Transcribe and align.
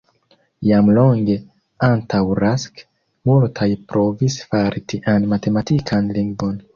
Jam 0.67 0.87
longe 0.97 1.33
antaŭ 1.87 2.21
Rask 2.39 2.81
multaj 3.31 3.67
provis 3.91 4.39
fari 4.55 4.83
tian 4.95 5.29
matematikan 5.35 6.09
lingvon. 6.19 6.57